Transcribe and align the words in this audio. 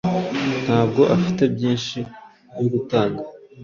Ntabwo 0.63 1.01
afite 1.15 1.43
byinhi 1.53 1.99
byo 2.53 2.65
gutanga 2.73 3.21